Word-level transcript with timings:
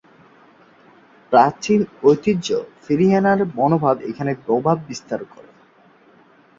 প্রাচীন 1.31 1.79
ঐতিহ্য 2.03 2.47
ফিরিয়ে 2.83 3.17
আনার 3.17 3.39
মনোভাব 3.55 3.95
এখানে 4.09 4.31
প্রভাব 4.45 4.77
বিস্তার 4.87 5.21
করে। 5.25 5.51